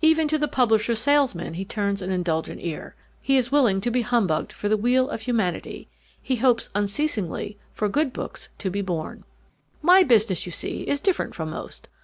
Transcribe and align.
Even 0.00 0.28
to 0.28 0.38
the 0.38 0.46
publisher's 0.46 1.00
salesman 1.00 1.54
he 1.54 1.64
turns 1.64 2.00
an 2.00 2.12
indulgent 2.12 2.62
ear. 2.62 2.94
He 3.20 3.36
is 3.36 3.50
willing 3.50 3.80
to 3.80 3.90
be 3.90 4.02
humbugged 4.02 4.52
for 4.52 4.68
the 4.68 4.76
weal 4.76 5.08
of 5.10 5.22
humanity. 5.22 5.88
He 6.22 6.36
hopes 6.36 6.70
unceasingly 6.76 7.58
for 7.72 7.88
good 7.88 8.12
books 8.12 8.50
to 8.58 8.70
be 8.70 8.82
born. 8.82 9.24
"My 9.82 10.04
business, 10.04 10.46
you 10.46 10.52
see, 10.52 10.82
is 10.82 11.00
different 11.00 11.34
from 11.34 11.50
most. 11.50 11.88